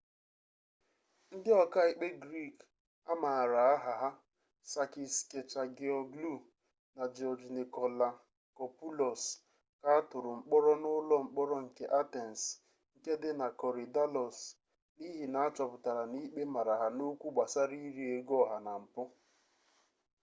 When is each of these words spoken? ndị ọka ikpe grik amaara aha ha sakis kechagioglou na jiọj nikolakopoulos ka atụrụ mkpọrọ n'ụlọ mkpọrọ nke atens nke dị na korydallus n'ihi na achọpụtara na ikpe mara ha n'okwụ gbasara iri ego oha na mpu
ndị 1.35 1.51
ọka 1.63 1.79
ikpe 1.91 2.07
grik 2.23 2.57
amaara 3.11 3.59
aha 3.73 3.93
ha 4.01 4.09
sakis 4.71 5.13
kechagioglou 5.31 6.37
na 6.95 7.03
jiọj 7.15 7.41
nikolakopoulos 7.55 9.23
ka 9.81 9.89
atụrụ 9.99 10.31
mkpọrọ 10.39 10.71
n'ụlọ 10.81 11.15
mkpọrọ 11.25 11.55
nke 11.65 11.83
atens 11.99 12.41
nke 12.95 13.11
dị 13.21 13.29
na 13.39 13.47
korydallus 13.61 14.37
n'ihi 14.97 15.23
na 15.33 15.39
achọpụtara 15.47 16.03
na 16.11 16.15
ikpe 16.25 16.41
mara 16.53 16.73
ha 16.81 16.87
n'okwụ 16.97 17.27
gbasara 17.33 17.75
iri 17.87 18.03
ego 18.15 18.35
oha 18.43 18.57
na 18.65 18.73
mpu 18.83 19.01